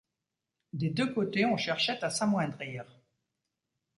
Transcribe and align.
Des 0.73 0.89
deux 0.89 1.13
côtés 1.13 1.45
on 1.45 1.57
cherchait 1.57 2.03
à 2.03 2.09
s’amoindrir. 2.09 2.85